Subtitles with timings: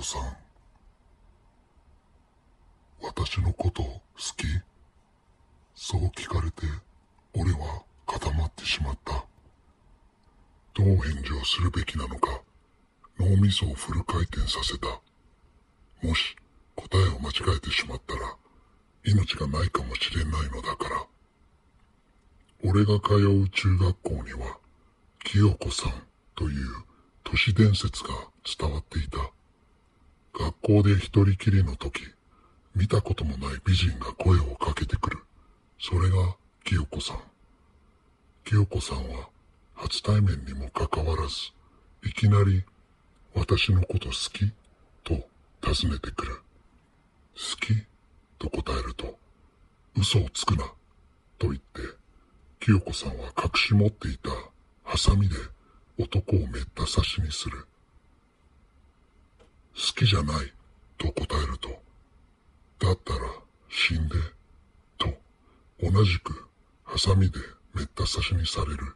[0.00, 0.22] 子さん。
[3.02, 4.46] 私のこと好き？
[5.74, 6.62] そう聞かれて、
[7.34, 9.12] 俺は固まってしまった。
[10.74, 12.40] どう返事をするべきなのか、
[13.18, 14.88] 脳みそをフル回転させた。
[16.02, 16.34] もし
[16.76, 18.36] 答えを間違えてしまったら、
[19.04, 21.06] 命がないかもしれないのだから。
[22.64, 24.58] 俺が通う中学校には、
[25.24, 25.92] 清子さん
[26.34, 26.66] という
[27.22, 28.08] 都市伝説が
[28.58, 29.18] 伝わっていた。
[30.40, 32.00] 学校で一人きりの時、
[32.74, 35.18] 見たこともない美人が声をかけてくる。
[35.78, 37.18] それが清子さん。
[38.46, 39.28] 清子さんは
[39.74, 41.52] 初対面にもかかわらず、
[42.08, 42.64] いきなり
[43.34, 44.50] 私のこと好き？
[45.04, 45.28] と
[45.60, 46.36] 尋ねてくる。
[47.34, 47.84] 好き？
[48.38, 49.18] と答えると、
[49.94, 50.64] 嘘をつくな
[51.38, 51.82] と言って、
[52.60, 54.30] 清子さんは隠し持っていた
[54.84, 55.36] ハサミで
[55.98, 57.66] 男をめった刺しにする。
[59.80, 60.52] 好きじゃない。
[60.98, 61.70] と答えると、
[62.78, 63.20] だったら
[63.70, 64.14] 死んで。
[64.98, 65.08] と
[65.82, 66.46] 同じく。
[66.84, 67.38] ハサミで
[67.72, 68.94] めった刺しにされる。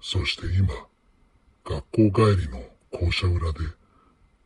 [0.00, 0.72] そして今、
[1.64, 3.58] 学校帰りの校舎裏で、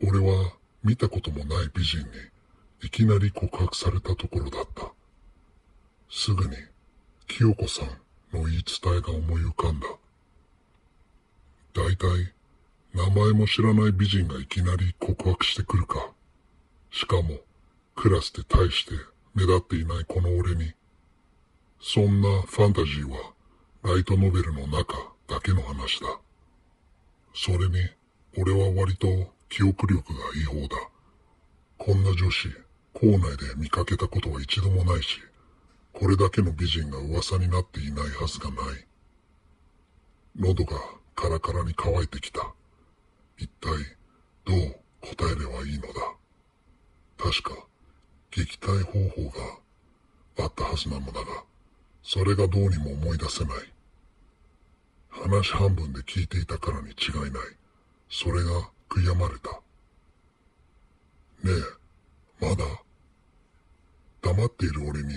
[0.03, 2.05] 俺は見たこともない美人に。
[2.83, 4.93] いきなり告白されたところだった。
[6.11, 6.57] すぐに。
[7.29, 7.89] 清子さん
[8.37, 9.87] の言い伝えが思い浮かんだ。
[11.75, 12.34] だいたい
[12.95, 16.13] 名前も知らない美人がいきなり告白してくるか。
[16.93, 17.41] しかも
[17.97, 18.93] クラスで大して
[19.35, 20.73] 目立っていないこの俺に。
[21.81, 23.33] そんなファンタジーは
[23.83, 24.95] ライトノベルの中
[25.27, 26.07] だけの話だ。
[27.35, 27.75] それに
[28.39, 29.09] 俺は割と
[29.49, 30.77] 記憶力がいい方だ。
[31.79, 32.49] こんな女子、
[32.93, 35.19] 校内で見かけたことは一度もないし、
[35.93, 38.87] これだけの美人が噂になっていないはずがない。
[40.39, 40.79] 喉が
[41.17, 42.55] カラカラに乾いてきた。
[43.37, 43.71] 一体
[44.45, 45.95] どう答えればいいのだ？
[47.17, 47.67] 確か
[48.31, 49.31] 撃退方法
[50.37, 51.45] があったはずなのだが、
[52.03, 53.73] それがどうにも思い出せない。
[55.11, 57.43] 話半分で聞いていたからに違いない。
[58.11, 59.51] それが悔やまれた。
[61.43, 61.53] ね
[62.41, 62.65] え、まだ？
[64.23, 65.15] 黙っている俺に、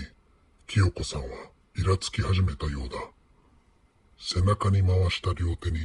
[0.66, 1.28] 清子さんは
[1.76, 2.96] イラつき始めたようだ。
[4.18, 5.78] 背中に回した両手に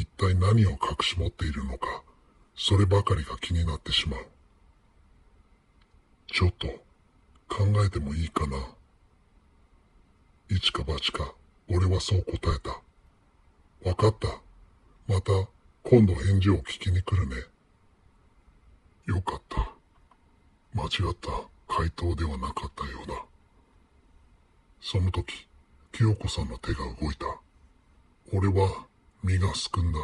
[0.00, 2.02] 一体何を隠し持っているのか、
[2.56, 4.26] そればかりが気になってしまう。
[6.32, 6.68] ちょっと
[7.48, 8.56] 考えてもいいかな。
[10.48, 11.34] 一か八か、
[11.68, 13.90] 俺はそう答えた。
[13.90, 14.40] わかった。
[15.06, 15.32] また
[15.82, 17.36] 今度返事を聞きに来るね。
[19.04, 19.70] よかった。
[20.72, 21.28] 間違った
[21.68, 23.22] 回答ではなかったようだ。
[24.80, 25.46] その時、
[25.92, 27.26] 清子さんの手が動いた。
[28.32, 28.86] 俺は
[29.22, 29.98] 身がすくんだ。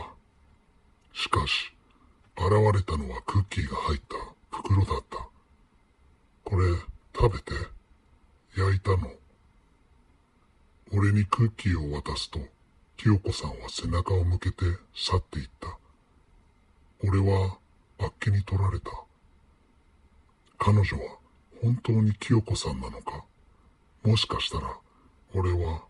[1.14, 1.72] しかし、
[2.36, 5.26] 現れたのはクッキーが入った袋だった。
[6.44, 6.66] これ、
[7.14, 7.52] 食べて。
[8.56, 9.10] 焼いたの。
[10.92, 12.40] 俺にクッキーを渡すと、
[12.96, 15.76] 清子さんは背中を向けて去っていった。
[17.04, 17.58] 俺は、
[17.98, 18.90] あっけに取られた。
[20.58, 21.18] 彼女は
[21.62, 23.24] 本当に清子さんなのか
[24.02, 24.78] もしかしたら、
[25.34, 25.82] 俺は、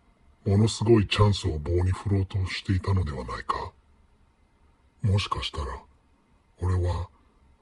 [0.47, 3.73] ものすごいチャンスを棒に振ろうとしていたのではないか
[5.01, 5.65] もしかしたら、
[6.61, 7.09] 俺は、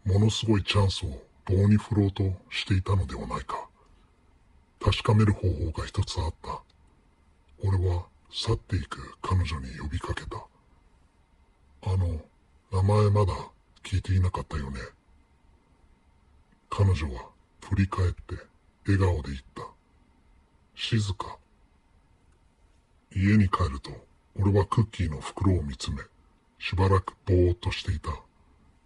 [0.05, 1.09] ものすごいチャンスを
[1.45, 3.67] 棒に振ろうとしていたのではないか
[4.79, 6.61] 確かめる方法が一つあった。
[7.63, 10.37] 俺は去っていく彼女に呼びかけた。
[11.91, 12.21] あの、
[12.71, 13.33] 名前まだ
[13.83, 14.79] 聞いていなかったよね。
[16.69, 17.29] 彼女は
[17.67, 18.35] 振り返って
[18.85, 19.63] 笑顔で言った。
[20.75, 21.39] 静か。
[23.17, 23.91] 家に帰ると
[24.37, 25.97] 俺はクッキーの袋を見つめ、
[26.59, 28.09] しばらくぼーっとしていた。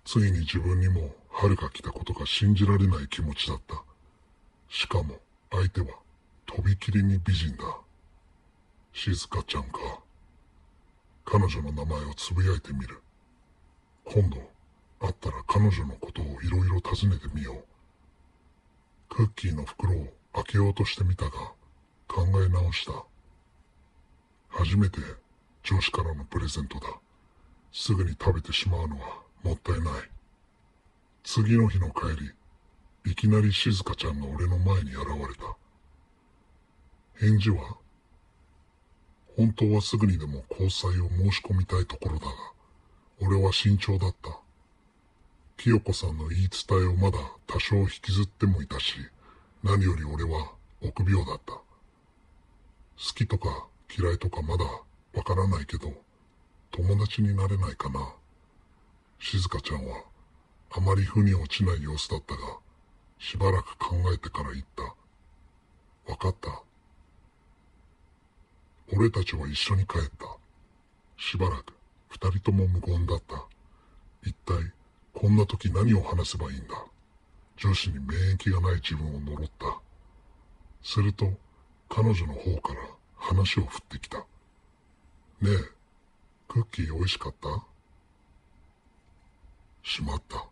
[0.05, 3.81] ついに自分にも春が来たことが信じられない気持ちだった。
[4.69, 5.15] しかも
[5.49, 5.87] 相手は
[6.45, 7.63] とびきりに美人だ。
[8.93, 9.79] 静香ちゃんか。
[11.25, 13.01] 彼女の名前をつぶやいてみる。
[14.05, 14.37] 今度
[14.99, 19.15] 会ったら彼女のことをいろいろ尋ねてみよう。
[19.15, 21.31] クッキーの袋を開けようとしてみたが、
[22.07, 23.03] 考え直した。
[24.49, 24.99] 初めて
[25.63, 26.87] 上司からのプレゼントだ。
[27.71, 29.93] すぐに食べてしまうのはもったいない。
[31.23, 32.21] 次の日の帰
[33.05, 35.55] り、いきなり静香ちゃんが俺の前に現れた。
[37.15, 37.77] 返事は
[39.35, 42.33] 本当はすぐにでも交際を申し込みたいところだが、
[43.21, 44.37] 俺は慎重だった。
[45.57, 48.95] 清子さんの言い伝えをまだ多少引きずってもいたし、
[49.63, 51.53] 何より俺は臆病だった。
[51.53, 51.63] 好
[53.15, 53.67] きとか
[53.99, 55.91] 嫌いとかまだわからないけど、
[56.71, 58.13] 友達になれないかな。
[59.19, 60.05] 静香ちゃんは
[60.71, 62.59] あまり腑に落ちない様子だったが、
[63.17, 64.83] しばらく考えてから言った。
[66.11, 66.63] わかった。
[68.93, 70.37] 俺たちは一緒に帰った。
[71.17, 71.73] しばらく
[72.07, 73.45] 二人とも無言だった。
[74.23, 74.71] 一体、
[75.13, 76.85] こんな時何を話せばいいんだ。
[77.57, 79.81] 女子に免疫がない自分を呪った。
[80.81, 81.33] すると、
[81.89, 82.98] 彼女の方から
[83.29, 84.17] 話を振ってきた。
[84.17, 84.25] ね
[85.43, 85.47] え、
[86.47, 87.63] クッキー美味しかった？
[89.83, 90.43] しまった。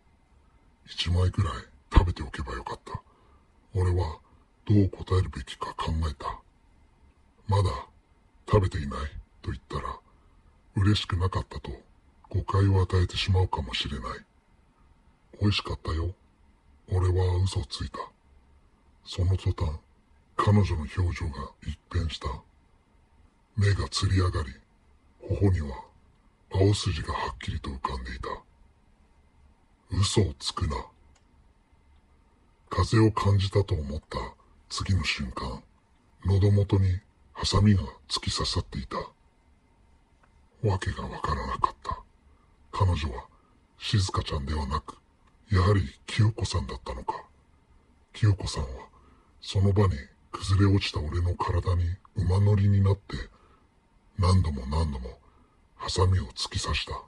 [0.86, 1.54] 一枚ぐらい
[1.92, 3.02] 食べておけばよかった。
[3.74, 4.20] 俺は
[4.64, 6.38] どう答えるべきか考えた。
[7.48, 7.70] まだ
[8.48, 9.00] 食べていない？
[9.42, 9.98] と言ったら
[10.76, 11.72] 嬉しくなかったと
[12.28, 14.20] 誤解を与えてしまうかもしれない。
[15.40, 16.14] 美味しかったよ。
[16.92, 17.98] 俺は嘘をついた。
[19.04, 19.78] その途端、
[20.36, 22.28] 彼女の表情が一変した。
[23.58, 24.54] 目がつり上がり、
[25.20, 25.84] 頬には
[26.52, 28.28] 青筋がはっきりと浮かんでいた。
[29.90, 30.76] 嘘をつくな。
[32.70, 34.16] 風を感じたと思った
[34.68, 35.60] 次の瞬間、
[36.24, 37.00] 喉元に
[37.32, 38.96] ハサミが突き刺さっていた。
[40.62, 41.98] わけがわからなかった。
[42.70, 43.26] 彼女は
[43.78, 44.98] 静香ちゃんではなく、
[45.50, 47.24] やはり清子さんだったのか。
[48.12, 48.68] 清子さんは
[49.40, 49.94] その場に
[50.30, 53.16] 崩れ落ちた俺の体に馬乗りになって
[54.18, 55.18] 何度も何度も
[55.76, 57.00] ハサミを突き刺した。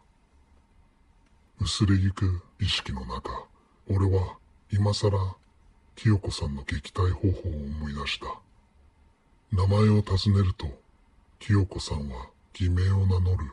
[1.60, 3.46] 薄れゆく意識の中、
[3.88, 4.38] 俺は
[4.72, 5.36] 今更
[5.96, 8.26] 清子さんの撃退方法を思い出した。
[9.52, 10.68] 名前を尋ねると、
[11.40, 13.44] 清子さんは偽名を名乗る。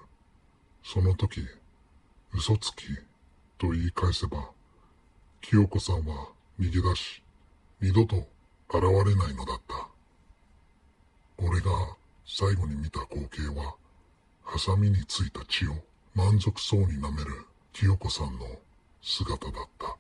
[0.84, 1.42] その時、
[2.34, 2.86] 嘘つき
[3.58, 4.52] と言い返せば、
[5.42, 7.24] 清子さんは逃げ出し、
[7.82, 8.18] 二度と
[8.70, 9.88] 現れないのだった。
[11.40, 11.72] 俺が
[12.30, 13.76] 最後に見た光景は、
[14.44, 15.74] ハサミについた血を
[16.14, 18.46] 満足そうに舐める清子さんの
[19.02, 19.96] 姿だった。